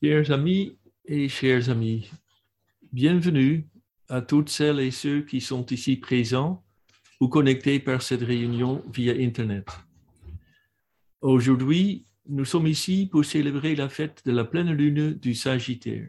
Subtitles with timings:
[0.00, 2.08] Chers amis et chers amis,
[2.92, 3.68] bienvenue
[4.08, 6.64] à toutes celles et ceux qui sont ici présents
[7.20, 9.66] ou connectés par cette réunion via Internet.
[11.20, 16.08] Aujourd'hui, nous sommes ici pour célébrer la fête de la pleine lune du Sagittaire.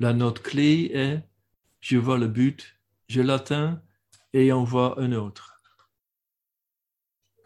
[0.00, 1.22] La note clé est
[1.80, 3.82] je vois le but, je l'atteins
[4.32, 5.60] et en vois un autre.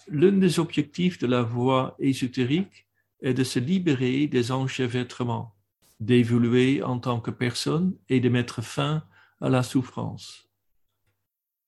[0.07, 2.87] L'un des objectifs de la voie ésotérique
[3.21, 5.56] est de se libérer des enchevêtrements
[6.01, 9.05] d'évoluer en tant que personne et de mettre fin
[9.41, 10.49] à la souffrance.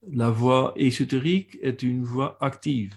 [0.07, 2.95] La voie ésotérique est une voie active,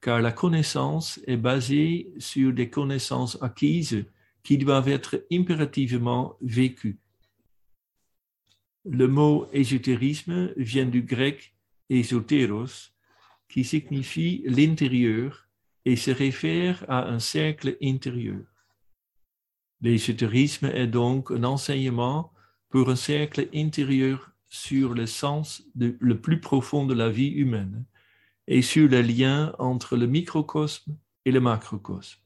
[0.00, 4.04] car la connaissance est basée sur des connaissances acquises
[4.42, 7.00] qui doivent être impérativement vécues.
[8.84, 11.54] Le mot ésotérisme vient du grec
[11.90, 12.92] ésotéros,
[13.48, 15.48] qui signifie l'intérieur
[15.84, 18.44] et se réfère à un cercle intérieur.
[19.80, 22.32] L'ésotérisme est donc un enseignement
[22.68, 27.84] pour un cercle intérieur sur le sens le plus profond de la vie humaine
[28.46, 32.20] et sur le lien entre le microcosme et le macrocosme.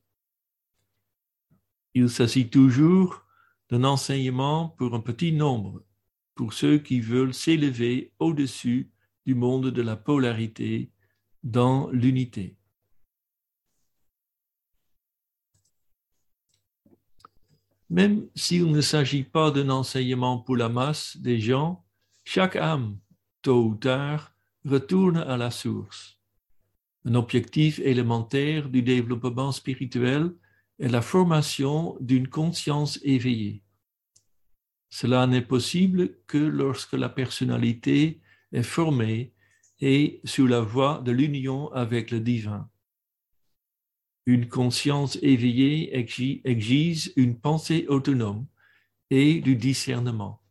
[1.94, 3.24] Il s'agit toujours
[3.68, 5.82] d'un enseignement pour un petit nombre,
[6.34, 8.90] pour ceux qui veulent s'élever au-dessus
[9.26, 10.90] du monde de la polarité
[11.42, 12.56] dans l'unité.
[17.92, 21.84] Même s'il ne s'agit pas d'un enseignement pour la masse des gens,
[22.24, 22.96] chaque âme,
[23.42, 26.18] tôt ou tard, retourne à la source.
[27.04, 30.32] Un objectif élémentaire du développement spirituel
[30.78, 33.62] est la formation d'une conscience éveillée.
[34.88, 39.34] Cela n'est possible que lorsque la personnalité est formée
[39.82, 42.70] et sur la voie de l'union avec le divin.
[44.26, 48.46] Une conscience éveillée exige une pensée autonome
[49.10, 50.42] et du discernement.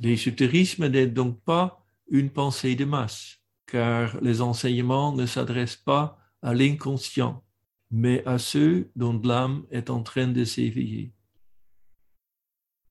[0.00, 6.52] L'ésotérisme n'est donc pas une pensée de masse, car les enseignements ne s'adressent pas à
[6.52, 7.44] l'inconscient,
[7.90, 11.12] mais à ceux dont l'âme est en train de s'éveiller.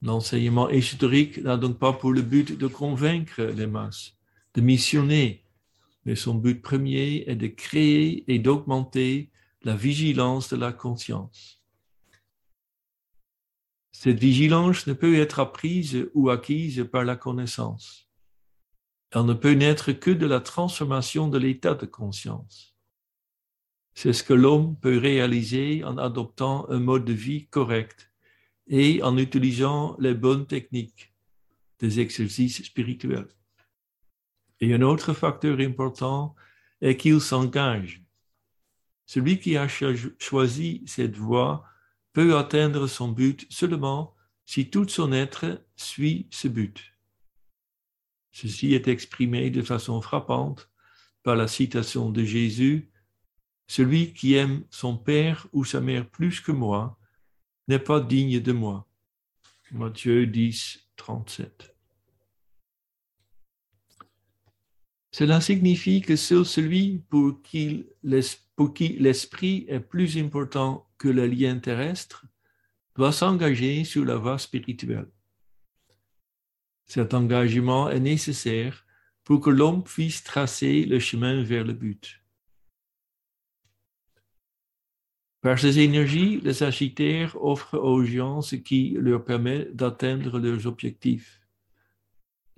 [0.01, 4.17] L'enseignement ésotérique n'a donc pas pour le but de convaincre les masses,
[4.53, 5.42] de missionner,
[6.05, 9.31] mais son but premier est de créer et d'augmenter
[9.63, 11.61] la vigilance de la conscience.
[13.91, 18.09] Cette vigilance ne peut être apprise ou acquise par la connaissance.
[19.11, 22.75] Elle ne peut naître que de la transformation de l'état de conscience.
[23.93, 28.11] C'est ce que l'homme peut réaliser en adoptant un mode de vie correct
[28.67, 31.13] et en utilisant les bonnes techniques
[31.79, 33.29] des exercices spirituels.
[34.59, 36.35] Et un autre facteur important
[36.81, 38.03] est qu'il s'engage.
[39.05, 41.65] Celui qui a choisi cette voie
[42.13, 44.15] peut atteindre son but seulement
[44.45, 46.93] si tout son être suit ce but.
[48.31, 50.69] Ceci est exprimé de façon frappante
[51.21, 52.89] par la citation de Jésus
[53.67, 56.99] Celui qui aime son père ou sa mère plus que moi
[57.67, 58.87] n'est pas digne de moi.
[59.71, 61.72] Matthieu 10, 37.
[65.13, 72.25] Cela signifie que seul celui pour qui l'esprit est plus important que le lien terrestre
[72.95, 75.07] doit s'engager sur la voie spirituelle.
[76.87, 78.87] Cet engagement est nécessaire
[79.23, 82.19] pour que l'homme puisse tracer le chemin vers le but.
[85.41, 91.39] Par ces énergies, les Sagittaires offrent aux gens ce qui leur permet d'atteindre leurs objectifs.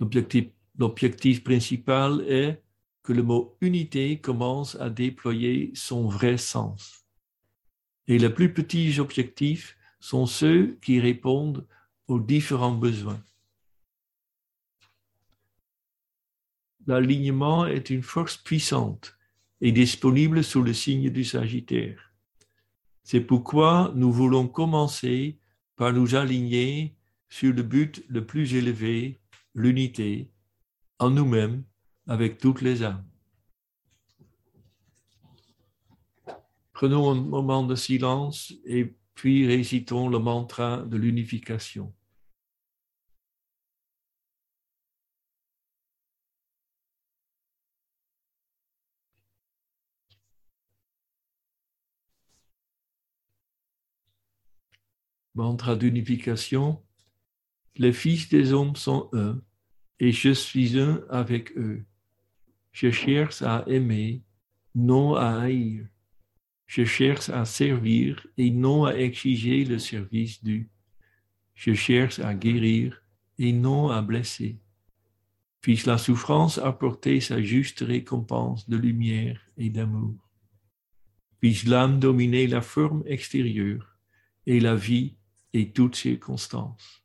[0.00, 0.46] L'objectif
[0.78, 2.62] L'objectif principal est
[3.02, 7.06] que le mot unité commence à déployer son vrai sens.
[8.08, 11.66] Et les plus petits objectifs sont ceux qui répondent
[12.08, 13.22] aux différents besoins.
[16.86, 19.16] L'alignement est une force puissante
[19.60, 22.12] et disponible sous le signe du Sagittaire.
[23.02, 25.38] C'est pourquoi nous voulons commencer
[25.74, 26.96] par nous aligner
[27.28, 29.18] sur le but le plus élevé,
[29.54, 30.30] l'unité,
[30.98, 31.64] en nous-mêmes
[32.06, 33.04] avec toutes les âmes.
[36.72, 41.94] Prenons un moment de silence et puis récitons le mantra de l'unification.
[55.34, 56.82] Mantra d'unification.
[57.76, 59.40] Les fils des hommes sont un
[60.00, 61.84] et je suis un avec eux.
[62.72, 64.22] Je cherche à aimer,
[64.74, 65.86] non à haïr.
[66.66, 70.68] Je cherche à servir et non à exiger le service dû.
[71.54, 73.02] Je cherche à guérir
[73.38, 74.58] et non à blesser.
[75.60, 80.14] Puisse la souffrance apporter sa juste récompense de lumière et d'amour.
[81.40, 83.96] Puisse l'âme dominer la forme extérieure
[84.46, 85.16] et la vie
[85.52, 87.02] et toutes circonstances,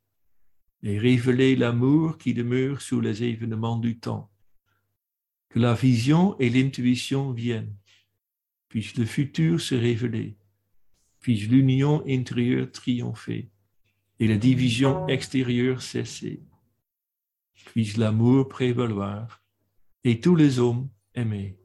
[0.83, 4.29] et révéler l'amour qui demeure sous les événements du temps.
[5.49, 7.75] Que la vision et l'intuition viennent,
[8.69, 10.37] puisse le futur se révéler,
[11.19, 13.49] puisse l'union intérieure triompher
[14.19, 16.41] et la division extérieure cesser
[17.65, 19.41] puisse l'amour prévaloir
[20.03, 21.57] et tous les hommes aimer.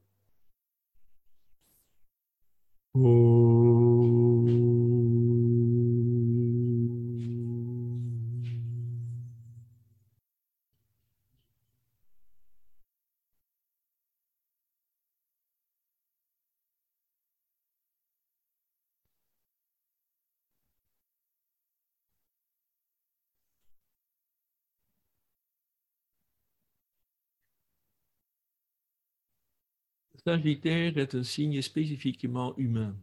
[30.26, 32.96] Sagittaire est un signe spécifiquement humain.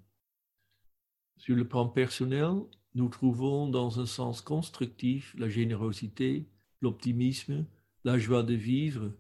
[1.37, 2.63] Sur le plan personnel,
[2.95, 6.45] nous trouvons dans un sens constructif la générosité,
[6.81, 7.65] l'optimisme,
[8.03, 9.13] la joie de vivre,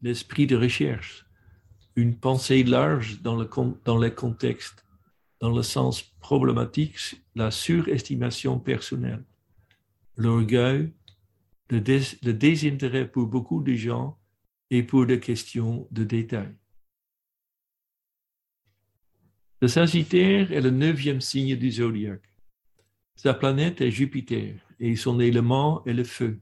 [0.00, 1.26] l'esprit de recherche,
[1.96, 3.48] une pensée large dans, le,
[4.00, 4.86] les contextes,
[5.40, 9.24] dans le sens problématique, la surestimation personnelle,
[10.16, 10.92] l'orgueil,
[11.68, 14.16] le, le désintérêt pour beaucoup de gens
[14.70, 16.54] et pour des questions de détail.
[19.62, 22.32] Le Sagittaire est le neuvième signe du zodiaque.
[23.14, 26.40] Sa planète est Jupiter et son élément est le feu.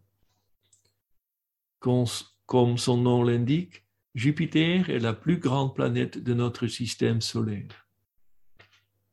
[1.81, 3.85] Comme son nom l'indique,
[4.15, 7.89] Jupiter est la plus grande planète de notre système solaire.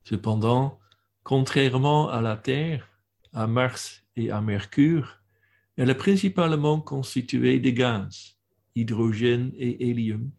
[0.03, 0.79] Cependant,
[1.23, 2.87] contrairement à la Terre,
[3.33, 5.19] à Mars et à Mercure,
[5.77, 8.37] elle est principalement constituée de gaz,
[8.75, 10.29] hydrogène et hélium,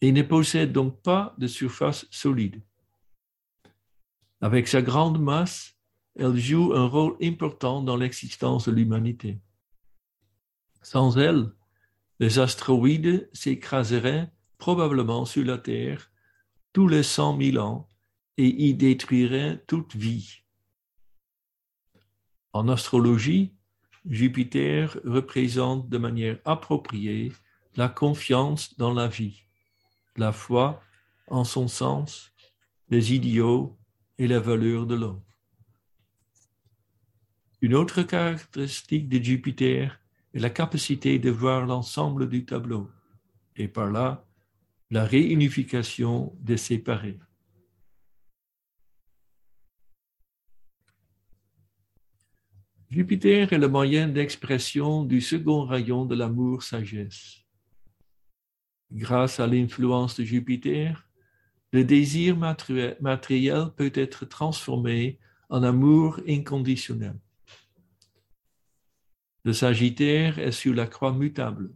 [0.00, 2.62] et ne possède donc pas de surface solide.
[4.46, 5.74] Avec sa grande masse,
[6.14, 9.40] elle joue un rôle important dans l'existence de l'humanité.
[10.82, 11.50] Sans elle,
[12.20, 16.12] les astéroïdes s'écraseraient probablement sur la Terre
[16.72, 17.88] tous les cent mille ans
[18.36, 20.42] et y détruiraient toute vie.
[22.52, 23.52] En astrologie,
[24.08, 27.32] Jupiter représente de manière appropriée
[27.74, 29.42] la confiance dans la vie,
[30.14, 30.80] la foi
[31.26, 32.30] en son sens,
[32.90, 33.76] les idiots
[34.18, 35.22] et la valeur de l'homme.
[37.60, 40.00] Une autre caractéristique de Jupiter
[40.34, 42.90] est la capacité de voir l'ensemble du tableau
[43.56, 44.24] et par là
[44.90, 47.18] la réunification des séparés.
[52.88, 57.42] Jupiter est le moyen d'expression du second rayon de l'amour-sagesse.
[58.92, 61.05] Grâce à l'influence de Jupiter,
[61.76, 65.18] le désir matériel peut être transformé
[65.50, 67.18] en amour inconditionnel.
[69.44, 71.74] Le Sagittaire est sur la croix mutable,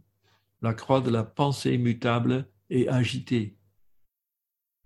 [0.63, 3.55] la croix de la pensée mutable et agitée.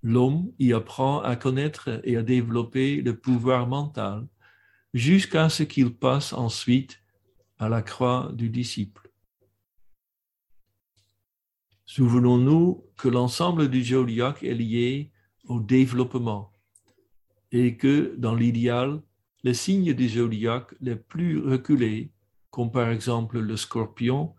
[0.04, 4.28] L'homme y apprend à connaître et à développer le pouvoir mental
[4.94, 7.02] jusqu'à ce qu'il passe ensuite
[7.58, 9.10] à la croix du disciple.
[11.86, 15.12] Souvenons-nous que l'ensemble du zodiaque est lié
[15.48, 16.52] au développement
[17.52, 19.02] et que dans l'idéal,
[19.44, 22.10] les signes du zodiaque les plus reculés,
[22.50, 24.34] comme par exemple le scorpion,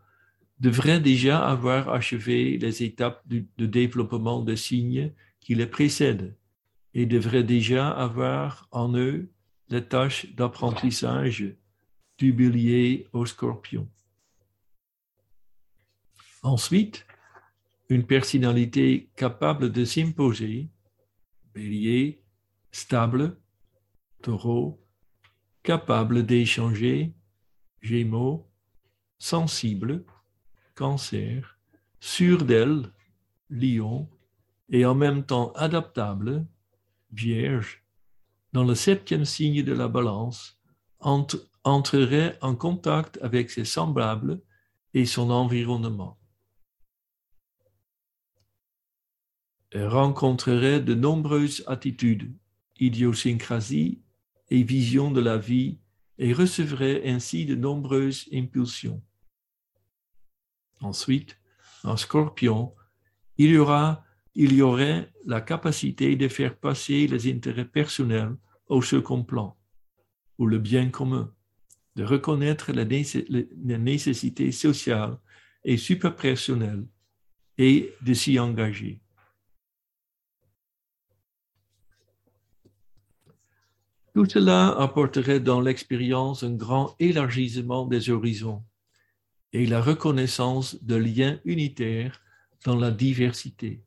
[0.59, 6.35] devraient déjà avoir achevé les étapes de développement des signes qui les précèdent
[6.95, 9.29] et devraient déjà avoir en eux
[9.69, 11.55] les tâches d'apprentissage
[12.19, 13.87] du bélier au scorpion.
[16.43, 17.07] Ensuite,
[17.89, 20.69] une personnalité capable de s'imposer,
[21.57, 22.23] bélier,
[22.71, 23.39] stable,
[24.23, 24.79] taureau,
[25.63, 27.15] capable d'échanger,
[27.81, 28.47] gémeaux,
[29.19, 30.05] sensible,
[30.75, 31.59] cancer,
[31.99, 32.93] sûr d'elle,
[33.49, 34.07] lion,
[34.69, 36.47] et en même temps adaptable,
[37.11, 37.83] vierge,
[38.53, 40.61] dans le septième signe de la balance,
[41.65, 44.43] entrerait en contact avec ses semblables
[44.93, 46.19] et son environnement.
[49.85, 52.33] Rencontrerait de nombreuses attitudes,
[52.79, 54.01] idiosyncrasies
[54.51, 55.79] et visions de la vie
[56.19, 59.03] et recevrait ainsi de nombreuses impulsions.
[60.81, 61.39] Ensuite,
[61.85, 62.75] en scorpion,
[63.39, 64.07] il y aura
[64.39, 68.37] il y aurait la capacité de faire passer les intérêts personnels
[68.69, 69.57] au second plan,
[70.37, 71.33] ou le bien commun,
[71.97, 75.19] de reconnaître la, nécessité sociale
[75.65, 76.87] et superpersonnelle
[77.57, 79.01] et de s'y engager.
[84.17, 88.65] Tout cela apporterait dans l'expérience un grand élargissement des horizons
[89.53, 92.23] et la reconnaissance de liens unitaires
[92.65, 93.85] dans la diversité.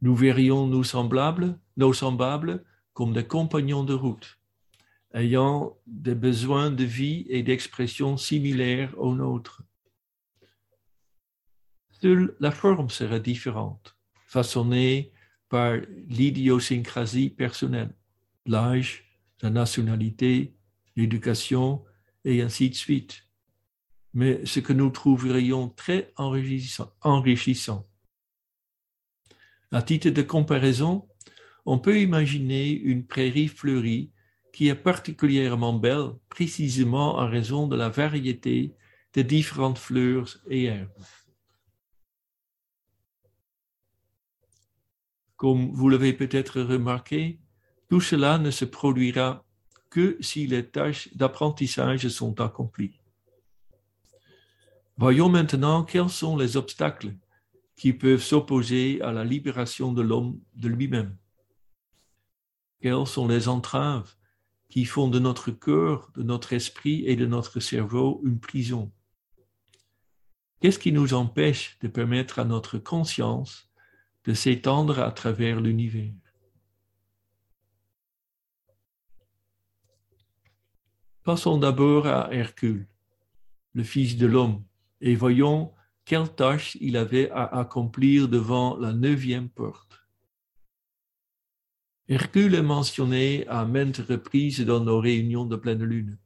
[0.00, 2.64] Nous verrions nos semblables, nos semblables
[2.94, 4.38] comme des compagnons de route,
[5.12, 9.60] ayant des besoins de vie et d'expression similaires aux nôtres.
[12.00, 13.94] Seule la forme serait différente,
[14.26, 15.12] façonnée
[15.50, 15.76] par
[16.08, 17.92] l'idiosyncrasie personnelle,
[18.48, 19.04] l'âge,
[19.42, 20.56] la nationalité,
[20.96, 21.84] l'éducation,
[22.24, 23.24] et ainsi de suite.
[24.14, 27.86] Mais ce que nous trouverions très enrichissant,
[29.70, 31.06] à titre de comparaison,
[31.66, 34.12] on peut imaginer une prairie fleurie
[34.52, 38.74] qui est particulièrement belle précisément en raison de la variété
[39.12, 41.04] des différentes fleurs et herbes.
[45.36, 47.38] Comme vous l'avez peut-être remarqué,
[47.88, 49.44] tout cela ne se produira
[49.90, 53.00] que si les tâches d'apprentissage sont accomplies.
[54.96, 57.14] Voyons maintenant quels sont les obstacles
[57.76, 61.16] qui peuvent s'opposer à la libération de l'homme de lui-même.
[62.80, 64.14] Quelles sont les entraves
[64.68, 68.92] qui font de notre cœur, de notre esprit et de notre cerveau une prison?
[70.60, 73.70] Qu'est-ce qui nous empêche de permettre à notre conscience
[74.24, 76.27] de s'étendre à travers l'univers?
[81.28, 82.86] Passons d'abord à Hercule,
[83.74, 84.64] le Fils de l'homme,
[85.02, 85.74] et voyons
[86.06, 90.06] quelle tâche il avait à accomplir devant la neuvième porte.
[92.08, 96.16] Hercule est mentionné à maintes reprises dans nos réunions de pleine lune,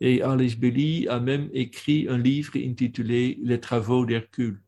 [0.00, 4.62] et Alice Belly a même écrit un livre intitulé Les travaux d'Hercule,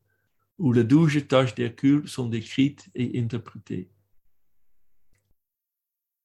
[0.58, 3.88] où les douze tâches d'Hercule sont décrites et interprétées.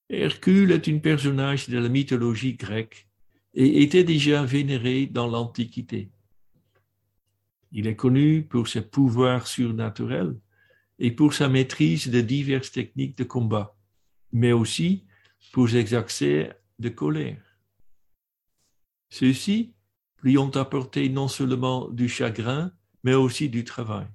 [0.09, 3.08] Hercule est un personnage de la mythologie grecque
[3.53, 6.11] et était déjà vénéré dans l'Antiquité.
[7.71, 10.35] Il est connu pour ses pouvoirs surnaturels
[10.97, 13.75] et pour sa maîtrise de diverses techniques de combat,
[14.31, 15.05] mais aussi
[15.51, 17.43] pour ses accès de colère.
[19.09, 19.73] Ceux-ci
[20.21, 22.71] lui ont apporté non seulement du chagrin,
[23.03, 24.07] mais aussi du travail.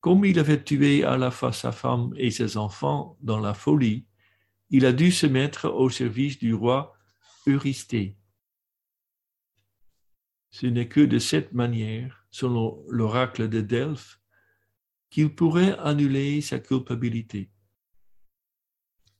[0.00, 4.06] Comme il avait tué à la fois sa femme et ses enfants dans la folie,
[4.70, 6.97] il a dû se mettre au service du roi
[10.50, 14.20] Ce n'est que de cette manière, selon l'oracle de Delphes,
[15.10, 17.50] qu'il pourrait annuler sa culpabilité.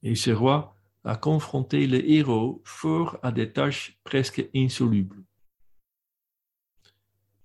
[0.03, 5.25] Et ce roi a confronté le héros fort à des tâches presque insolubles.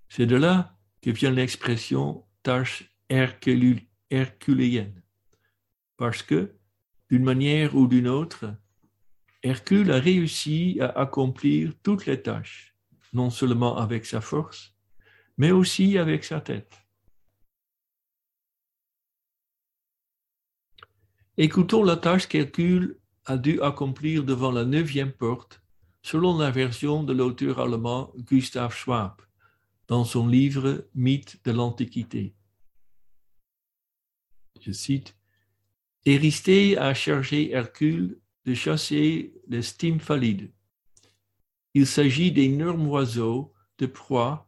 [0.10, 5.02] C'est de là que vient l'expression tâche herculéenne,
[5.98, 6.56] parce que,
[7.10, 8.56] d'une manière ou d'une autre,
[9.44, 12.74] Hercule a réussi à accomplir toutes les tâches
[13.14, 14.74] non seulement avec sa force,
[15.38, 16.80] mais aussi avec sa tête.
[21.38, 25.62] Écoutons la tâche qu'Hercule a dû accomplir devant la neuvième porte,
[26.02, 29.22] selon la version de l'auteur allemand Gustav Schwab,
[29.88, 32.36] dans son livre Mythe de l'Antiquité.
[34.60, 35.18] Je cite
[36.06, 40.52] Éristée a chargé Hercule de chasser les stymphalides,
[41.74, 44.48] il s'agit d'énormes oiseaux de proie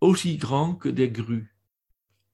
[0.00, 1.56] aussi grands que des grues,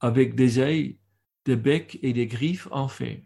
[0.00, 0.96] avec des ailes,
[1.44, 3.20] des becs et des griffes en fer.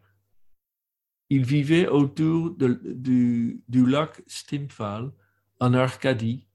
[1.31, 5.11] Ils vivaient autour du, lac Stymphal,
[5.59, 6.47] en Arcadie,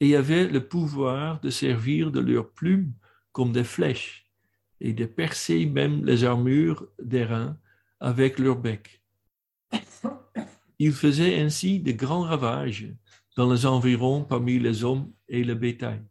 [0.00, 2.92] et avaient le pouvoir de servir de leurs plumes
[3.32, 4.26] comme des flèches
[4.80, 7.58] et de percer même les armures d'airain
[8.00, 9.02] avec leurs becs.
[10.78, 12.88] Ils faisaient ainsi de grands ravages
[13.36, 16.02] dans les environs parmi les hommes et le bétail.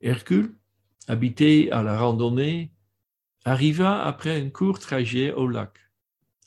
[0.00, 0.56] Hercule,
[1.08, 2.72] habité à la randonnée,
[3.44, 5.78] arriva après un court trajet au lac,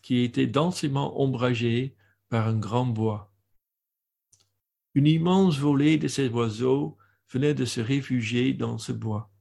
[0.01, 1.95] qui était densément ombragé
[2.29, 3.33] par un grand bois.
[4.95, 6.97] Une immense volée de ces oiseaux
[7.31, 9.31] venait de se réfugier dans ce bois.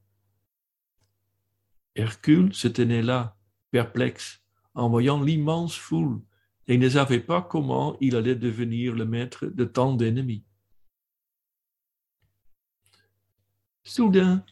[1.95, 3.37] Hercule se tenait là,
[3.71, 4.41] perplexe,
[4.73, 6.21] en voyant l'immense foule
[6.69, 10.45] et ne savait pas comment il allait devenir le maître de tant d'ennemis.
[13.83, 14.45] Soudain,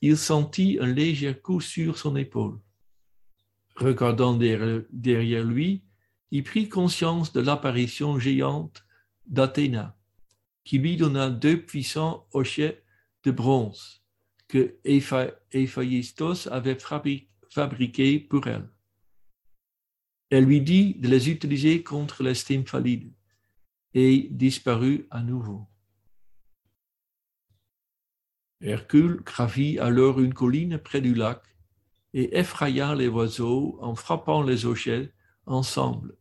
[0.00, 2.58] il sentit un léger coup sur son épaule.
[3.76, 5.84] Regardant derrière lui,
[6.30, 8.86] il prit conscience de l'apparition géante
[9.26, 9.94] d'Athéna,
[10.64, 12.82] qui lui donna deux puissants hochets
[13.24, 14.02] de bronze
[14.48, 16.78] que Héphaïstos avait
[17.50, 18.70] fabriqués pour elle.
[20.30, 23.12] Elle lui dit de les utiliser contre les stymphalides
[23.94, 25.66] et disparut à nouveau.
[28.60, 31.42] Hercule gravit alors une colline près du lac
[32.14, 35.12] et effraya les oiseaux en frappant les hochets
[35.44, 36.16] ensemble.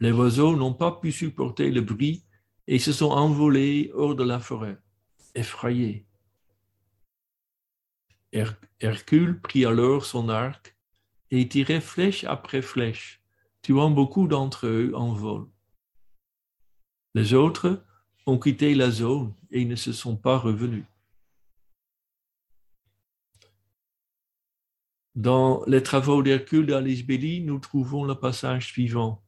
[0.00, 2.24] Les oiseaux n'ont pas pu supporter le bruit
[2.66, 4.78] et se sont envolés hors de la forêt,
[5.34, 6.06] effrayés.
[8.80, 10.73] Hercule prit alors son arc
[11.36, 13.20] et tirait flèche après flèche,
[13.60, 15.48] tuant beaucoup d'entre eux en vol.
[17.16, 17.84] Les autres
[18.26, 20.84] ont quitté la zone et ne se sont pas revenus.
[25.16, 29.20] Dans les travaux d'Hercule d'Alice Belli, nous trouvons le passage suivant.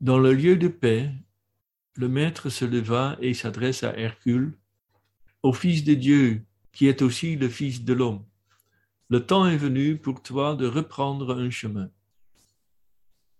[0.00, 1.10] Dans le lieu de paix,
[1.96, 4.56] le maître se leva et s'adresse à Hercule,
[5.42, 8.27] au Fils de Dieu, qui est aussi le Fils de l'homme.
[9.10, 11.90] Le temps est venu pour toi de reprendre un chemin.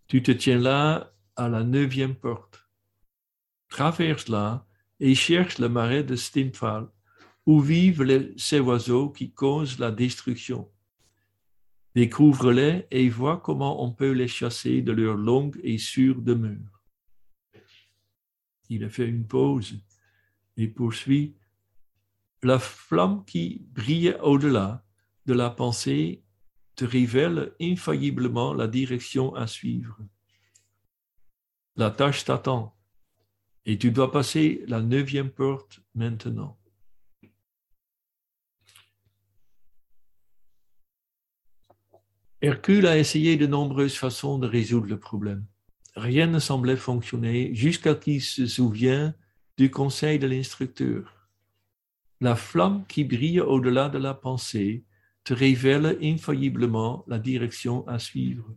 [0.06, 2.66] Tu te tiens là à la neuvième porte.
[3.68, 4.66] Traverse-la
[4.98, 6.88] et cherche le marais de Stymphal,
[7.44, 10.70] où vivent ces oiseaux qui causent la destruction.
[11.94, 16.82] Découvre-les et vois comment on peut les chasser de leur longue et sûre demeure.
[18.70, 19.78] Il a fait une pause
[20.56, 21.36] et poursuit.
[22.42, 24.87] La flamme qui brille au-delà
[25.28, 26.24] de la pensée
[26.74, 29.98] te révèle infailliblement la direction à suivre.
[31.76, 32.74] La tâche t'attend
[33.66, 36.58] et tu dois passer la neuvième porte maintenant.
[42.40, 45.44] Hercule a essayé de nombreuses façons de résoudre le problème.
[45.94, 49.14] Rien ne semblait fonctionner jusqu'à qu'il se souvienne
[49.58, 51.28] du conseil de l'instructeur.
[52.22, 54.84] La flamme qui brille au-delà de la pensée
[55.30, 58.54] révèle infailliblement la direction à suivre.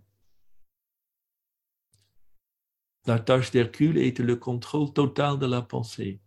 [3.08, 6.22] La tâche d'Hercule est le contrôle total de la pensée.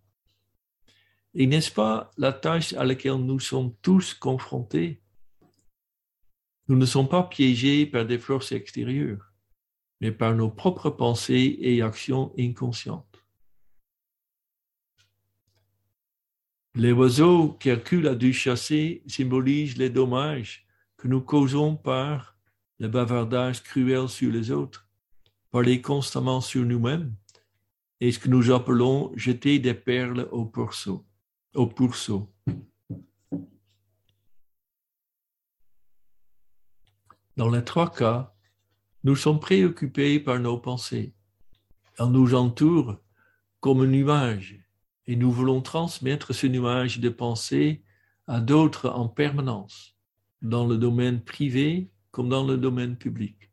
[1.34, 5.00] Et n'est-ce pas la tâche à laquelle nous sommes tous confrontés?
[6.68, 9.32] Nous ne sommes pas piégés par des forces extérieures,
[10.00, 13.13] mais par nos propres pensées et actions inconscientes.
[16.76, 22.36] Les oiseaux qu'Hercule a dû chasser symbolisent les dommages que nous causons par
[22.80, 24.88] le bavardage cruel sur les autres,
[25.52, 27.14] parler constamment sur nous-mêmes,
[28.00, 31.06] et ce que nous appelons jeter des perles au pourceau.
[31.54, 32.34] Au pourceau.
[37.36, 38.34] Dans les trois cas,
[39.04, 41.14] nous sommes préoccupés par nos pensées.
[42.00, 42.98] Elles nous entourent
[43.60, 44.63] comme un nuage
[45.06, 47.82] et nous voulons transmettre ce nuage de pensée
[48.26, 49.96] à d'autres en permanence,
[50.42, 53.50] dans le domaine privé comme dans le domaine public.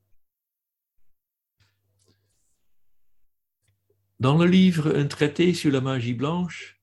[4.19, 6.79] Dans le livre Un traité sur la magie blanche,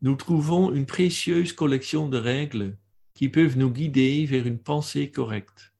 [0.00, 2.78] nous trouvons une précieuse collection de règles
[3.14, 5.74] qui peuvent nous guider vers une pensée correcte.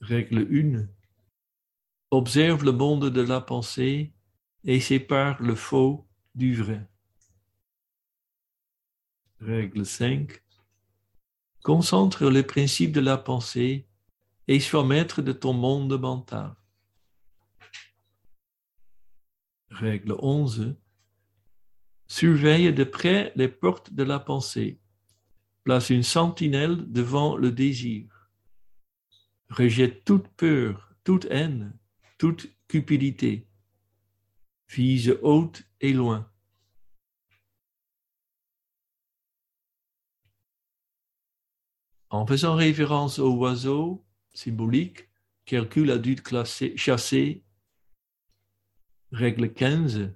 [0.00, 0.88] Règle 1.
[2.10, 4.12] Observe le monde de la pensée
[4.64, 6.86] et sépare le faux du vrai.
[9.40, 10.42] Règle 5.
[11.62, 13.86] Concentre les principes de la pensée
[14.48, 16.54] et sois maître de ton monde mental.
[19.70, 20.76] Règle 11.
[22.06, 24.80] Surveille de près les portes de la pensée.
[25.64, 28.12] Place une sentinelle devant le désir
[29.52, 31.76] rejette toute peur, toute haine,
[32.18, 33.46] toute cupidité,
[34.68, 36.28] vise haute et loin.
[42.10, 45.08] En faisant référence aux oiseaux symboliques
[45.44, 46.16] qu'Hercule a dû
[46.76, 47.42] chasser,
[49.12, 50.14] règle 15,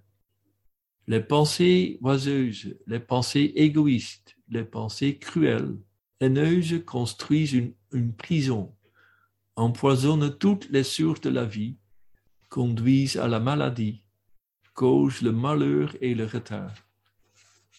[1.07, 5.79] les pensées oiseuses, les pensées égoïstes, les pensées cruelles,
[6.21, 8.77] haineuses construisent une prison
[9.57, 11.77] empoisonnent toutes les sources de la vie,
[12.51, 14.05] conduisent à la maladie,
[14.77, 16.75] causent le malheur et le retard.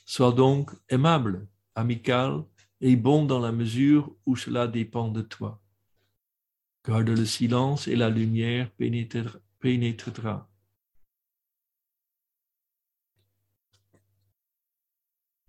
[0.06, 2.44] Sois donc aimable, amical
[2.82, 5.62] et bon dans la mesure où cela dépend de toi.
[6.86, 8.72] Garde le silence et la lumière
[9.60, 10.50] pénétrera.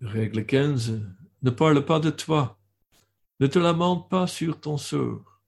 [0.01, 1.01] Règle 15.
[1.41, 2.59] Ne parle pas de toi.
[3.39, 5.38] Ne te lamente pas sur ton sort.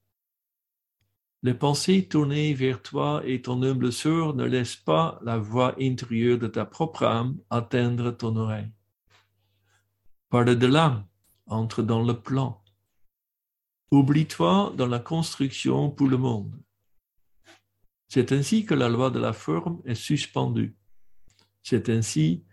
[1.44, 6.38] Les pensées tournées vers toi et ton humble sœur ne laissent pas la voix intérieure
[6.38, 8.72] de ta propre âme atteindre ton oreille.
[10.30, 11.04] Parle de l'âme,
[11.48, 12.64] entre dans le plan.
[13.90, 16.62] Oublie-toi dans la construction pour le monde.
[18.08, 20.76] C'est ainsi que la loi de la forme est suspendue.
[21.64, 22.46] C'est ainsi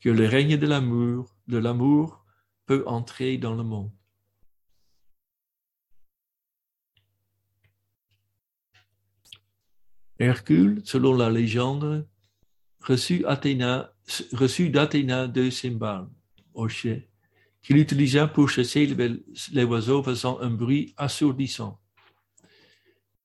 [0.00, 2.24] que le règne de l'amour, de l'amour
[2.66, 3.92] peut entrer dans le monde.
[10.22, 12.06] Hercule, selon la légende,
[12.80, 13.24] reçut,
[14.70, 16.06] d'Athéna deux cymbales,
[17.60, 21.80] qu'il utilisa pour chasser les oiseaux faisant un bruit assourdissant.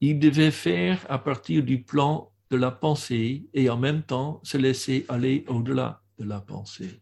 [0.02, 4.58] Il devait faire à partir du plan de la pensée et en même temps se
[4.58, 7.00] laisser aller au-delà de la pensée.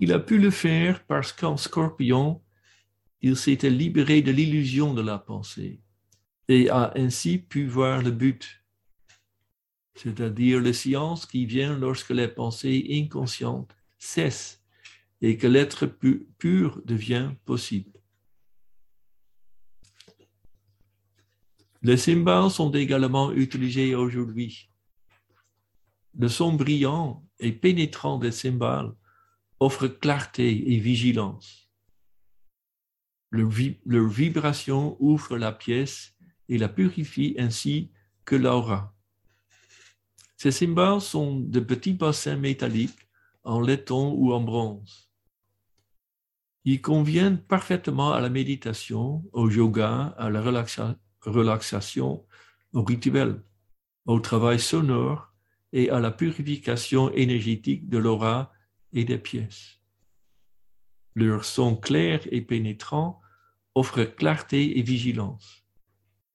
[0.00, 2.42] Il a pu le faire parce qu'en scorpion,
[3.20, 5.80] il s'était libéré de l'illusion de la pensée
[6.48, 8.62] et a ainsi pu voir le but,
[9.94, 14.62] c'est-à-dire le science qui vient lorsque les pensées inconscientes cessent
[15.20, 17.92] et que l'être pur devient possible.
[21.82, 24.70] Les cymbales sont également utilisés aujourd'hui.
[26.18, 28.92] Le son brillant et pénétrant des cymbales
[29.60, 31.70] offre clarté et vigilance.
[33.30, 36.17] Leur vibration ouvre la pièce
[36.48, 37.90] et la purifie ainsi
[38.24, 38.94] que l'aura.
[40.36, 43.08] Ces cymbales sont de petits bassins métalliques
[43.42, 45.10] en laiton ou en bronze.
[46.64, 50.40] Ils conviennent parfaitement à la méditation, au yoga, à la
[51.22, 52.26] relaxation,
[52.72, 53.42] au rituel,
[54.06, 55.32] au travail sonore
[55.72, 58.52] et à la purification énergétique de l'aura
[58.92, 59.80] et des pièces.
[61.14, 63.20] Leur son clair et pénétrant
[63.74, 65.67] offre clarté et vigilance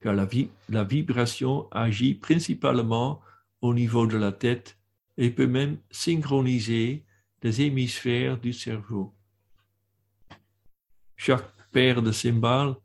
[0.03, 3.21] car la, vibration agit principalement
[3.61, 4.77] au niveau de la tête
[5.17, 7.05] et peut même synchroniser
[7.41, 9.15] les hémisphères du cerveau.
[11.15, 12.75] Chaque paire de cymbales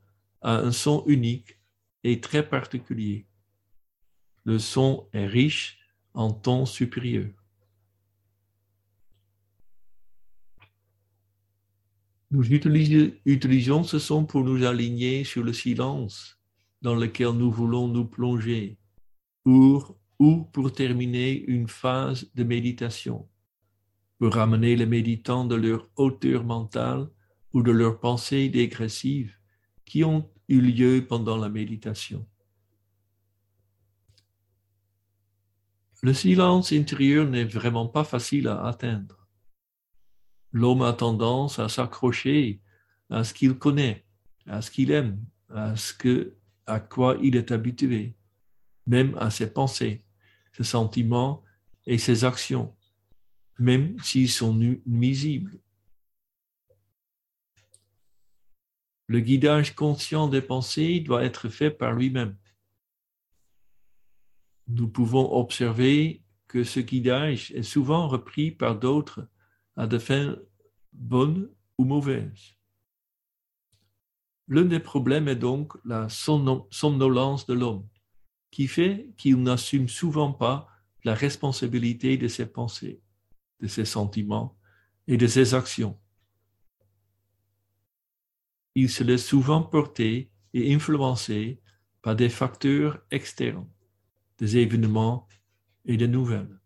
[0.41, 1.59] a un son unique
[2.05, 3.25] et très particulier.
[4.45, 5.77] Le son est riche
[6.13, 7.33] en tons supérieurs.
[12.31, 16.38] Nous utilisons ce son pour nous aligner sur le silence
[16.81, 18.77] dans lequel nous voulons nous plonger,
[19.45, 23.27] ou pour terminer une phase de méditation,
[24.17, 27.09] pour ramener les méditants de leur hauteur mentale
[27.53, 29.35] ou de leurs pensées dégressives
[29.85, 32.27] qui ont eu lieu pendant la méditation.
[36.01, 39.27] Le silence intérieur n'est vraiment pas facile à atteindre.
[40.51, 42.61] L'homme a tendance à s'accrocher
[43.09, 44.05] à ce qu'il connaît,
[44.45, 46.35] à ce qu'il aime, à ce que
[46.69, 48.15] à quoi il est habitué,
[48.85, 50.05] même à ses pensées,
[50.53, 51.43] ses sentiments
[51.85, 52.75] et ses actions,
[53.57, 55.59] même s'ils sont nuisibles.
[59.07, 62.37] Le guidage conscient des pensées doit être fait par lui-même.
[64.67, 69.27] Nous pouvons observer que ce guidage est souvent repris par d'autres
[69.75, 70.37] à des fins
[70.93, 72.58] bonnes ou mauvaises.
[74.49, 77.87] L'un des problèmes est donc la somnolence de l'homme,
[78.49, 80.67] qui fait qu'il n'assume souvent pas
[81.03, 82.99] la responsabilité de ses pensées,
[83.59, 84.57] de ses sentiments
[85.07, 85.99] et de ses actions.
[88.73, 91.61] Il se laisse souvent porter et influencer
[92.01, 93.67] par des facteurs externes,
[94.39, 95.27] des événements
[95.85, 96.59] et des nouvelles.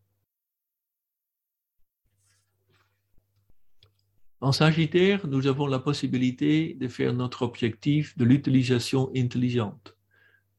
[4.43, 9.95] En Sagittaire, nous avons la possibilité de faire notre objectif de l'utilisation intelligente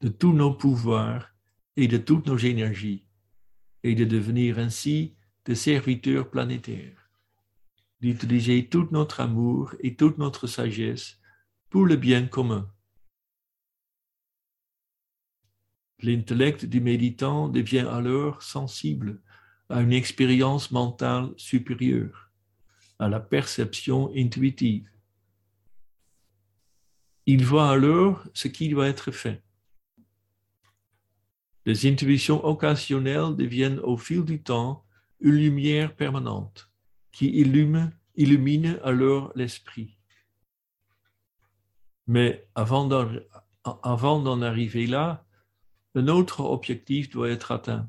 [0.01, 1.35] de tous nos pouvoirs
[1.77, 3.05] et de toutes nos énergies,
[3.83, 7.11] et de devenir ainsi des serviteurs planétaires,
[8.01, 11.21] d'utiliser tout notre amour et toute notre sagesse
[11.69, 12.67] pour le bien commun.
[16.01, 19.21] L'intellect du méditant devient alors sensible
[19.69, 22.24] à une expérience mentale supérieure
[22.99, 24.89] à la perception intuitive.
[27.27, 29.43] Il voit alors ce qui doit être fait.
[31.67, 34.85] Les intuitions occasionnelles deviennent au fil du temps
[35.21, 36.71] une lumière permanente
[37.11, 39.97] qui illumine, alors l'esprit.
[42.07, 45.25] Mais avant d'en arriver là,
[45.95, 47.89] un autre objectif doit être atteint.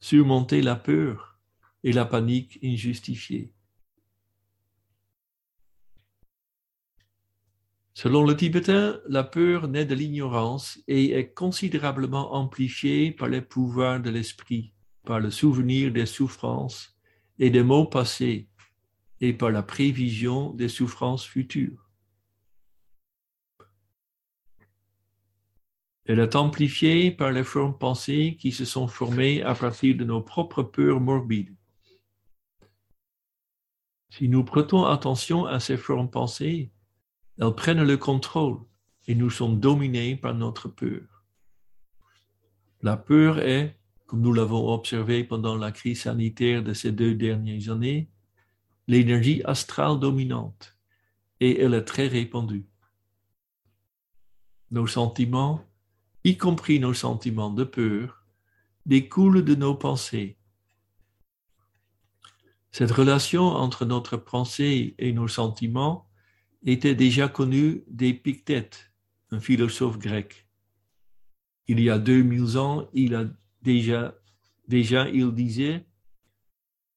[0.00, 1.38] Surmonter la peur
[1.82, 3.54] et la panique injustifiée
[8.02, 14.00] Selon le tibétain, la peur naît de l'ignorance et est considérablement amplifiée par les pouvoirs
[14.00, 14.72] de l'esprit,
[15.04, 16.96] par le souvenir des souffrances
[17.38, 18.48] et des maux passés
[19.20, 21.90] et par la prévision des souffrances futures.
[26.06, 30.22] Elle est amplifiée par les formes pensées qui se sont formées à partir de nos
[30.22, 31.54] propres peurs morbides.
[34.08, 36.72] Si nous prêtons attention à ces formes pensées,
[37.40, 38.60] elles prennent le contrôle
[39.06, 41.24] et nous sommes dominés par notre peur.
[42.82, 47.70] La peur est, comme nous l'avons observé pendant la crise sanitaire de ces deux dernières
[47.70, 48.10] années,
[48.86, 50.76] l'énergie astrale dominante
[51.40, 52.66] et elle est très répandue.
[54.70, 55.64] Nos sentiments,
[56.24, 58.24] y compris nos sentiments de peur,
[58.86, 60.36] découlent de nos pensées
[62.72, 66.09] cette relation entre notre pensée et nos sentiments
[66.64, 68.92] était déjà connue d'Épictète,
[69.30, 70.46] un philosophe grec.
[71.66, 73.24] Il y a 2000 ans, il a
[73.62, 74.14] déjà,
[74.68, 75.86] déjà il disait,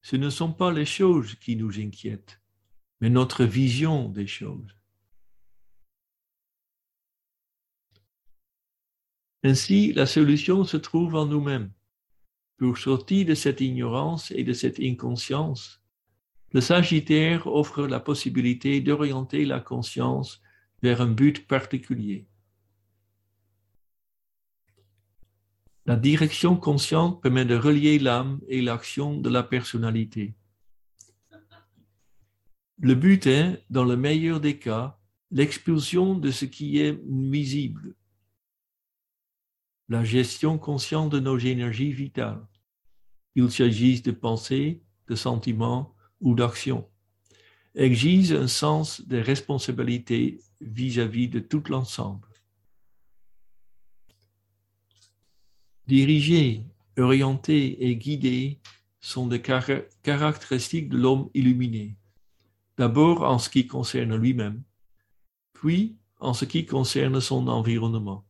[0.02, 2.40] ce ne sont pas les choses qui nous inquiètent,
[3.00, 4.76] mais notre vision des choses.
[9.42, 11.70] Ainsi, la solution se trouve en nous-mêmes.
[12.56, 15.83] Pour sortir de cette ignorance et de cette inconscience,
[16.54, 20.40] le Sagittaire offre la possibilité d'orienter la conscience
[20.82, 22.28] vers un but particulier.
[25.84, 30.34] La direction consciente permet de relier l'âme et l'action de la personnalité.
[32.78, 34.98] Le but est, dans le meilleur des cas,
[35.32, 37.96] l'expulsion de ce qui est nuisible
[39.90, 42.46] la gestion consciente de nos énergies vitales,
[43.34, 45.93] qu'il s'agisse de pensée, de sentiments
[46.24, 46.88] ou d'action,
[47.76, 52.26] exige un sens de responsabilité vis-à-vis de tout l'ensemble.
[55.86, 56.64] Diriger,
[56.98, 58.58] orienter et guider
[59.00, 59.40] sont des
[60.02, 61.94] caractéristiques de l'homme illuminé.
[62.76, 64.64] D'abord en ce qui concerne lui-même,
[65.52, 68.24] puis en ce qui concerne son environnement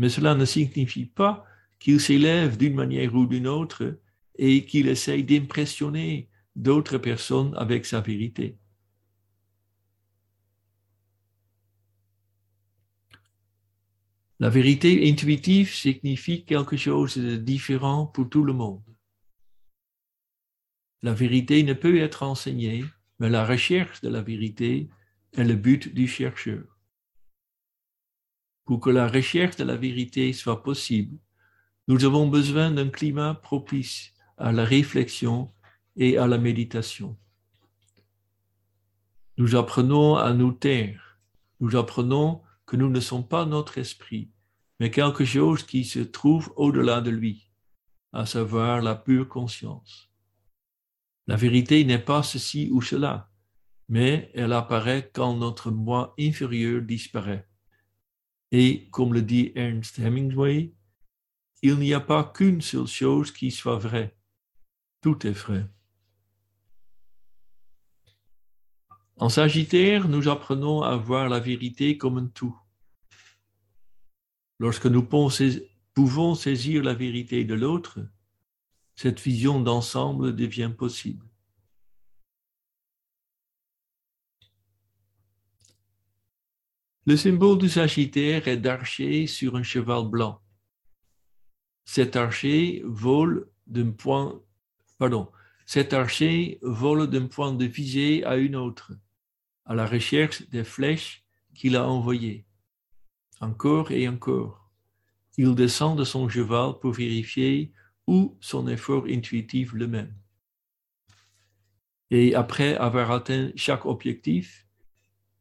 [0.00, 1.44] mais cela ne signifie pas
[1.78, 3.98] qu'il s'élève d'une manière ou d'une autre
[4.36, 8.58] et qu'il essaye d'impressionner d'autres personnes avec sa vérité.
[14.38, 18.82] La vérité intuitive signifie quelque chose de différent pour tout le monde.
[21.02, 22.84] La vérité ne peut être enseignée,
[23.18, 24.88] mais la recherche de la vérité
[25.34, 26.64] est le but du chercheur.
[28.64, 31.18] Pour que la recherche de la vérité soit possible,
[31.86, 35.52] nous avons besoin d'un climat propice à la réflexion
[35.96, 37.16] et à la méditation.
[39.36, 41.20] Nous apprenons à nous taire.
[41.60, 44.30] Nous apprenons que nous ne sommes pas notre esprit,
[44.78, 47.50] mais quelque chose qui se trouve au-delà de lui,
[48.12, 50.10] à savoir la pure conscience.
[51.26, 53.30] La vérité n'est pas ceci ou cela,
[53.88, 57.46] mais elle apparaît quand notre moi inférieur disparaît.
[58.52, 60.72] Et comme le dit Ernst Hemingway,
[61.62, 64.16] il n'y a pas qu'une seule chose qui soit vraie.
[65.00, 65.66] Tout est vrai.
[69.16, 72.58] En Sagittaire, nous apprenons à voir la vérité comme un tout.
[74.58, 78.00] Lorsque nous pouvons saisir la vérité de l'autre,
[78.94, 81.26] cette vision d'ensemble devient possible.
[87.06, 90.42] Le symbole du Sagittaire est d'archer sur un cheval blanc.
[91.86, 94.42] Cet archer vole d'un point,
[95.00, 95.30] pardon,
[95.64, 98.92] cet archer vole d'un point de visée à une autre,
[99.64, 102.44] à la recherche des flèches qu'il a envoyées.
[103.40, 104.70] Encore et encore.
[105.38, 107.72] Il descend de son cheval pour vérifier
[108.06, 110.14] où son effort intuitif le mène.
[112.10, 114.66] Et après avoir atteint chaque objectif,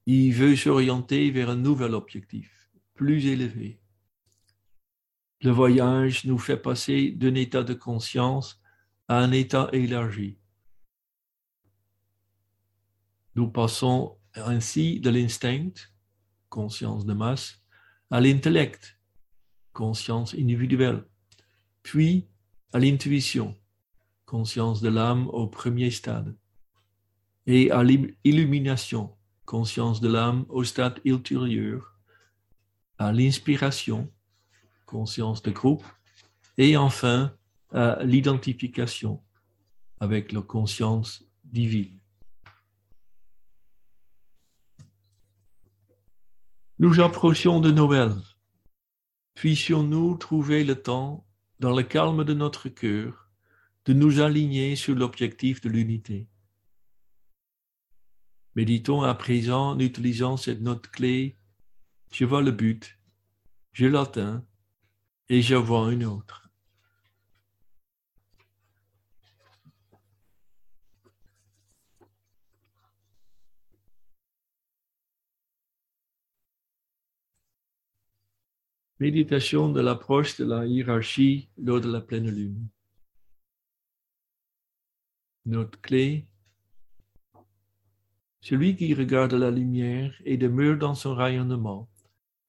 [0.05, 3.81] il veut s'orienter vers un nouvel objectif, plus élevé.
[5.41, 8.61] Le voyage nous fait passer d'un état de conscience
[9.09, 10.37] à un état élargi.
[13.33, 15.73] Nous passons ainsi de l'instinct,
[16.49, 17.59] conscience de masse,
[18.11, 18.99] à l'intellect,
[19.73, 21.03] conscience individuelle,
[21.81, 22.27] puis
[22.71, 23.57] à l'intuition,
[24.25, 26.37] conscience de l'âme au premier stade,
[27.47, 31.99] et à l'illumination, conscience de l'âme au stade ultérieur,
[32.99, 34.13] à l'inspiration,
[34.85, 35.83] conscience de groupe,
[36.59, 37.33] et enfin
[37.71, 39.21] à l'identification
[39.99, 41.99] avec la conscience divine.
[46.79, 48.13] Nous approchons de Noël.
[49.35, 51.25] Puissions-nous trouver le temps,
[51.59, 53.29] dans le calme de notre cœur,
[53.85, 56.27] de nous aligner sur l'objectif de l'unité.
[58.55, 61.37] Méditons à présent en utilisant cette note clé.
[62.11, 62.97] Je vois le but,
[63.73, 64.45] je l'atteins
[65.27, 66.48] et je vois une autre.
[79.01, 82.67] Méditation de l'approche de la hiérarchie lors de la pleine lune.
[85.45, 86.27] Note clé.
[88.41, 91.87] Celui qui regarde la lumière et demeure dans son rayonnement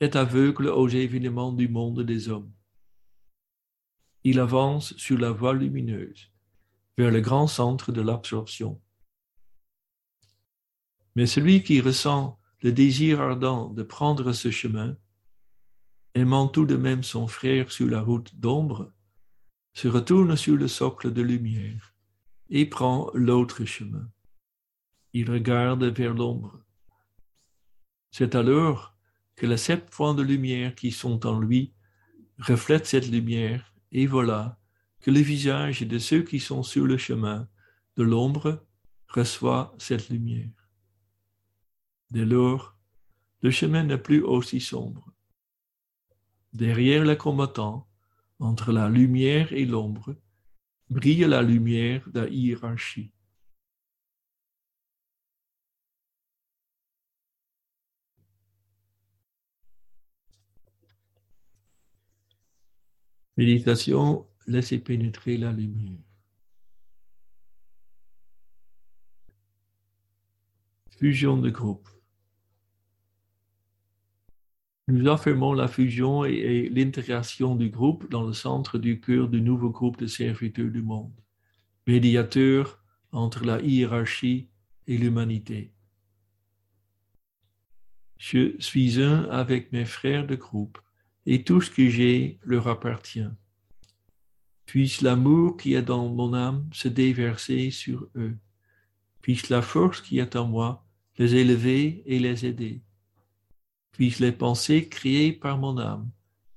[0.01, 2.51] est aveugle aux événements du monde des hommes.
[4.25, 6.33] Il avance sur la voie lumineuse
[6.99, 8.81] vers le grand centre de l'absorption.
[11.15, 14.97] Mais celui qui ressent le désir ardent de prendre ce chemin
[16.15, 18.93] aimant tout de même son frère sur la route d'ombre,
[19.73, 21.95] se retourne sur le socle de lumière
[22.49, 24.11] et prend l'autre chemin.
[25.13, 26.61] Il regarde vers l'ombre.
[28.11, 28.97] C'est alors
[29.37, 31.73] que les sept points de lumière qui sont en lui
[32.39, 34.59] reflètent cette lumière, et voilà
[35.01, 37.49] que le visage de ceux qui sont sur le chemin
[37.97, 38.65] de l'ombre
[39.09, 40.51] reçoit cette lumière.
[42.11, 42.77] Dès lors,
[43.43, 45.13] le chemin n'est plus aussi sombre
[46.53, 47.87] derrière les combattants,
[48.39, 50.17] entre la lumière et l'ombre,
[50.89, 53.13] brille la lumière de la hiérarchie.
[63.37, 65.99] Méditation, laissez pénétrer la lumière.
[70.99, 71.89] Fusion de groupe.
[74.91, 79.71] Nous affirmons la fusion et, l'intégration du groupe dans le centre du cœur du nouveau
[79.71, 81.13] groupe de serviteurs du monde,
[81.87, 84.49] médiateur entre la hiérarchie
[84.89, 85.73] et l'humanité.
[88.19, 90.79] Je suis un avec mes frères de groupe,
[91.25, 93.31] et tout ce que j'ai leur appartient.
[94.67, 98.37] Puisse l'amour qui est dans mon âme se déverser sur eux.
[99.23, 100.85] Puisse la force qui est en moi
[101.17, 102.83] les élever et les aider
[104.01, 106.09] puissent les pensées créées par mon âme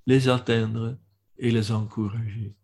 [0.08, 0.96] les atteindre
[1.38, 2.56] et les encourager.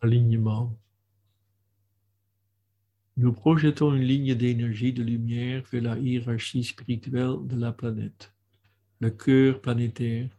[0.00, 0.74] Alignement.
[3.16, 8.32] Nous projetons une ligne d'énergie de lumière vers la hiérarchie spirituelle de la planète,
[9.00, 10.30] le cœur planétaire,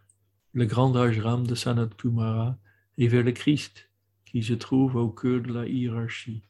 [0.54, 2.58] le grand ajram de Sanat Kumara
[2.98, 3.90] et vers le Christ
[4.26, 6.42] qui se trouve au cœur de la hiérarchie.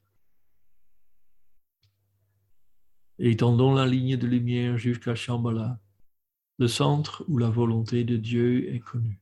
[3.20, 5.80] Étendons la ligne de lumière jusqu'à Shambhala,
[6.60, 9.22] le centre où la volonté de Dieu est connue.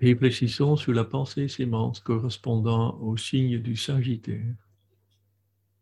[0.00, 4.54] Réfléchissons sur la pensée sémence correspondant au signe du Sagittaire.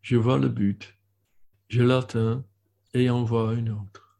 [0.03, 0.97] Je vois le but,
[1.69, 2.45] je l'atteins
[2.95, 4.12] et en vois une autre.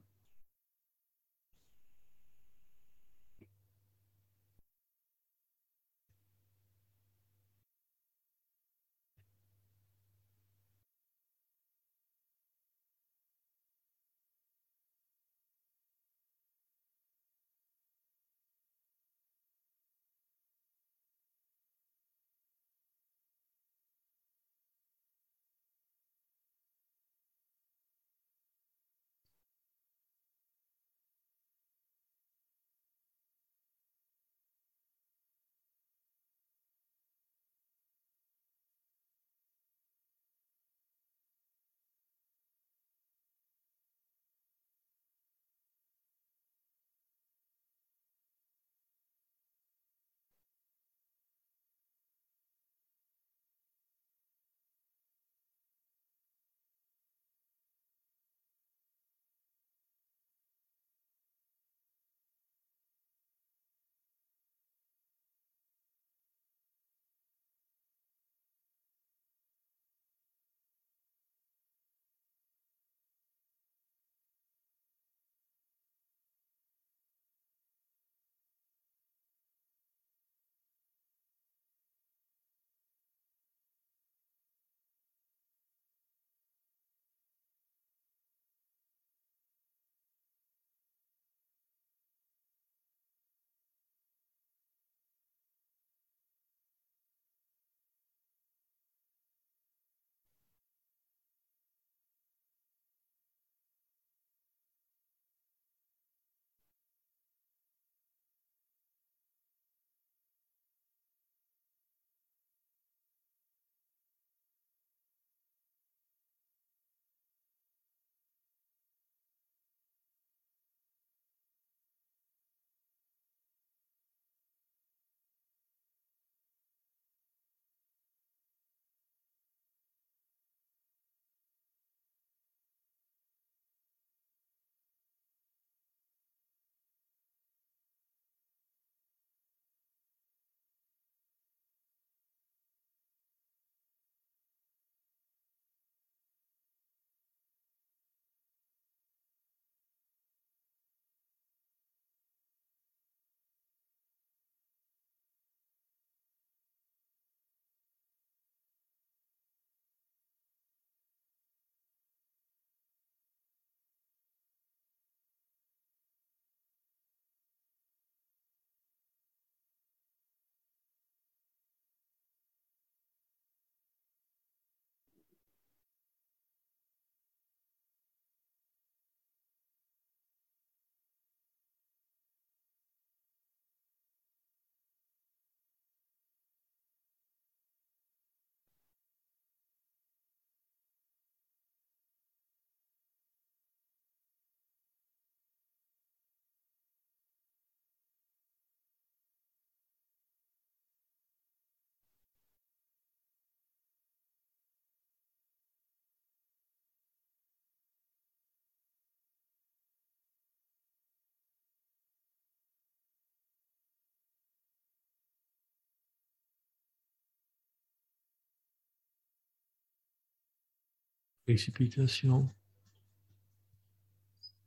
[221.45, 222.49] Précipitation.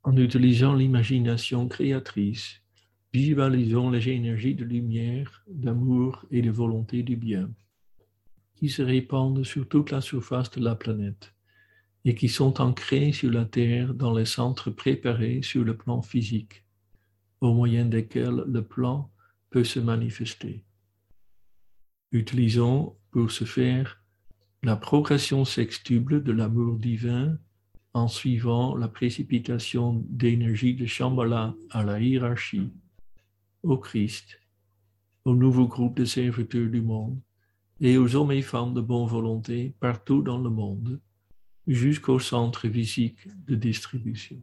[0.02, 2.60] En utilisant l'imagination créatrice,
[3.12, 7.50] visualisons les énergies de lumière, d'amour et de volonté du bien
[8.56, 11.34] qui se répandent sur toute la surface de la planète
[12.04, 16.64] et qui sont ancrés sur la Terre dans les centres préparés sur le plan physique,
[17.40, 19.10] au moyen desquels le plan
[19.50, 20.64] peut se manifester.
[22.12, 24.02] Utilisons pour ce faire
[24.66, 27.38] la progression sextuple de l'amour divin
[27.94, 32.72] en suivant la précipitation d'énergie de Shambhala à la hiérarchie,
[33.62, 34.40] au Christ,
[35.24, 37.16] au nouveau groupe de serviteurs du monde
[37.80, 41.00] et aux hommes et femmes de bonne volonté partout dans le monde,
[41.68, 44.42] jusqu'au centre physique de distribution.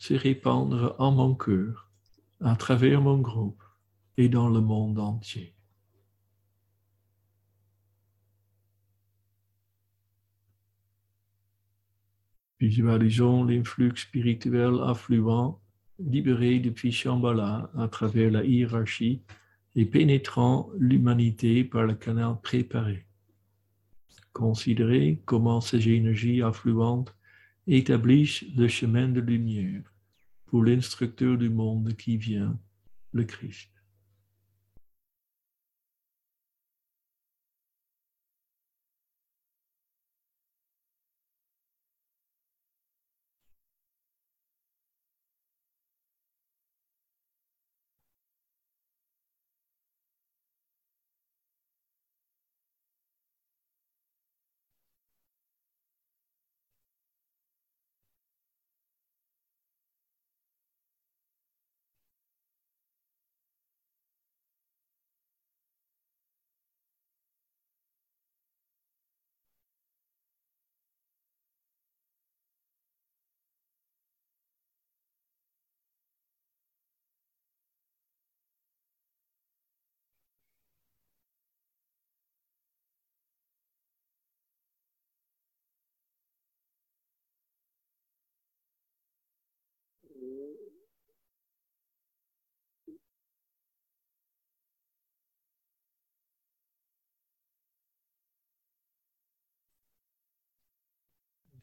[0.00, 1.90] se répandre en mon cœur,
[2.40, 3.62] à travers mon groupe
[4.16, 5.54] et dans le monde entier.
[12.58, 15.60] Visualisons l'influx spirituel affluent,
[15.98, 19.20] libéré depuis Shambhala à travers la hiérarchie
[19.76, 23.06] et pénétrant l'humanité par le canal préparé.
[24.32, 27.14] Considérez comment ces énergies affluentes
[27.66, 29.89] établissent le chemin de lumière
[30.50, 32.58] pour l'instructeur du monde qui vient,
[33.12, 33.70] le Christ.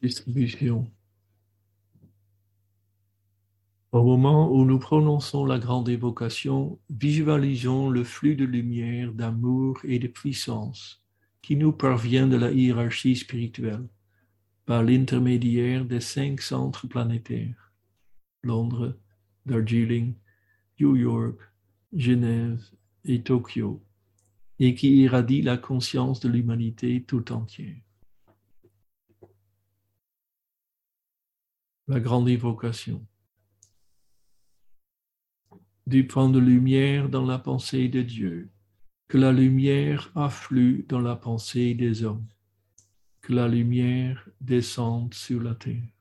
[0.00, 0.90] Distribution.
[3.90, 9.98] Au moment où nous prononçons la grande évocation, visualisons le flux de lumière, d'amour et
[9.98, 11.02] de puissance
[11.42, 13.88] qui nous parvient de la hiérarchie spirituelle
[14.66, 17.67] par l'intermédiaire des cinq centres planétaires,
[18.42, 18.96] Londres,
[19.46, 20.14] Darjeeling,
[20.80, 21.38] New York,
[21.92, 22.62] Genève
[23.04, 23.82] et Tokyo,
[24.58, 27.76] et qui irradie la conscience de l'humanité tout entière.
[31.86, 33.06] La grande évocation
[35.88, 38.50] du point de lumière dans la pensée de Dieu,
[39.08, 42.26] que la lumière afflue dans la pensée des hommes,
[43.22, 45.97] que la lumière descende sur la terre.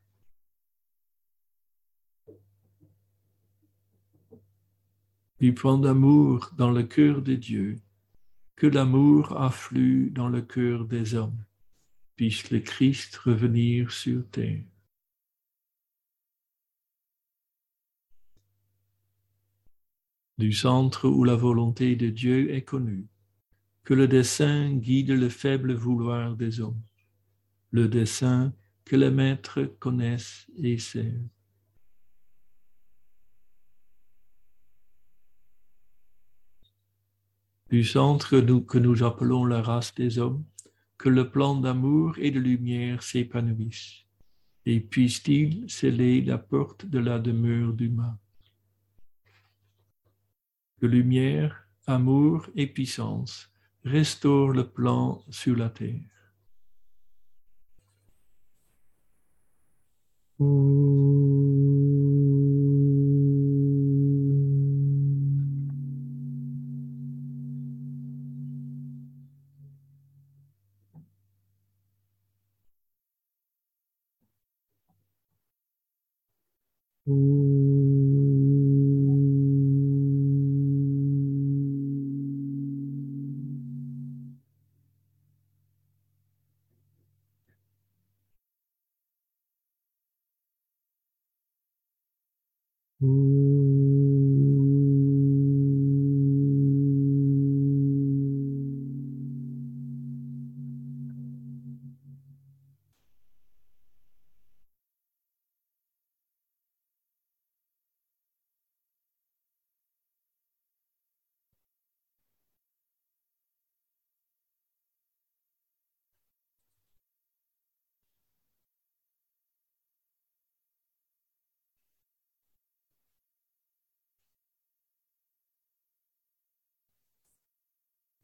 [5.39, 7.77] Du point d'amour dans le cœur de Dieu,
[8.55, 11.43] que l'amour afflue dans le cœur des hommes,
[12.15, 14.63] puisse le Christ revenir sur terre.
[20.37, 23.07] du centre où la volonté de Dieu est connue,
[23.83, 26.81] que le dessein guide le faible vouloir des hommes,
[27.71, 28.53] le dessein
[28.85, 31.36] que les maîtres connaissent et servent.
[37.69, 40.43] Du centre que nous appelons la race des hommes,
[40.97, 44.05] que le plan d'amour et de lumière s'épanouisse,
[44.65, 48.17] et puisse-t-il sceller la porte de la demeure du mal
[50.79, 53.49] que lumière, amour et puissance
[53.83, 56.01] restaurent le plan sur la terre.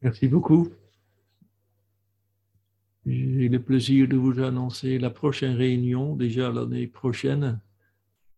[0.04, 0.68] Merci beaucoup.
[3.06, 7.58] J'ai le plaisir de vous annoncer la prochaine réunion, déjà l'année prochaine,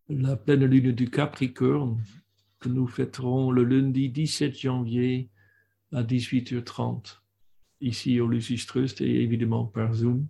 [0.07, 2.01] la pleine lune du Capricorne,
[2.61, 5.29] que nous fêterons le lundi 17 janvier
[5.91, 7.17] à 18h30,
[7.81, 10.25] ici au Lucis Trust et évidemment par Zoom.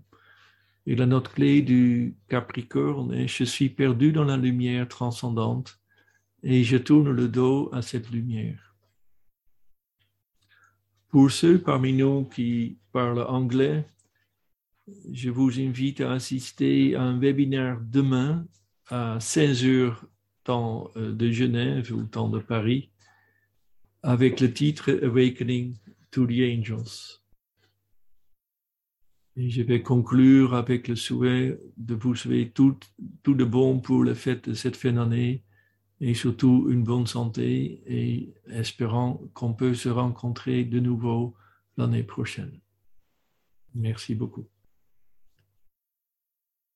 [0.87, 5.79] Et la note clé du Capricorne est Je suis perdu dans la lumière transcendante
[6.41, 8.66] et je tourne le dos à cette lumière.
[11.09, 13.85] Pour ceux parmi nous qui parlent anglais,
[15.11, 18.45] je vous invite à assister à un webinaire demain
[18.89, 20.05] à 16 heures
[20.43, 22.89] temps euh, de Genève ou temps de Paris
[24.03, 25.75] avec le titre Awakening
[26.11, 27.21] to the Angels.
[29.35, 32.77] Et je vais conclure avec le souhait de vous souhaiter tout,
[33.23, 35.43] tout de bon pour le fête de cette fin d'année
[35.99, 41.35] et surtout une bonne santé et espérant qu'on peut se rencontrer de nouveau
[41.77, 42.59] l'année prochaine.
[43.73, 44.47] Merci beaucoup.